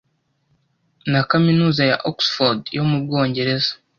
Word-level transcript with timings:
na 1.11 1.21
Kaminuza 1.31 1.81
ya 1.91 1.97
Oxford 2.11 2.59
yo 2.77 2.83
mu 2.89 2.97
Bwongereza, 3.03 3.71